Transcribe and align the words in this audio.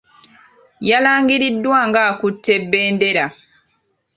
Yalangiriddwa 0.89 1.79
ng'akutte 1.89 2.53
bendera. 2.71 3.25